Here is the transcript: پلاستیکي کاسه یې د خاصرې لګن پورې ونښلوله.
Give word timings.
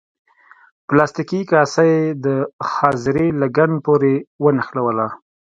پلاستیکي 0.87 1.41
کاسه 1.51 1.83
یې 1.91 2.01
د 2.25 2.27
خاصرې 2.71 3.27
لګن 3.41 3.71
پورې 3.85 4.13
ونښلوله. 4.43 5.07